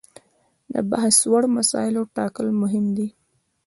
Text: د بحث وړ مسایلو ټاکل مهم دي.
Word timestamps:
د 0.73 0.75
بحث 0.91 1.17
وړ 1.31 1.43
مسایلو 1.57 2.01
ټاکل 2.15 2.47
مهم 2.61 2.85
دي. 2.97 3.07